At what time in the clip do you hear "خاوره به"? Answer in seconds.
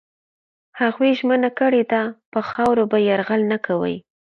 2.51-2.97